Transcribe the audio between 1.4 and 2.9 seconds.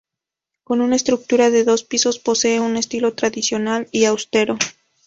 de dos pisos, posee un